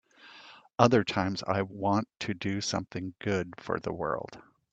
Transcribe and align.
Other 0.79 1.03
times 1.03 1.43
I 1.45 1.61
want 1.61 2.07
to 2.21 2.33
do 2.33 2.59
something 2.59 3.13
good 3.19 3.53
for 3.59 3.79
the 3.79 3.93
world. 3.93 4.41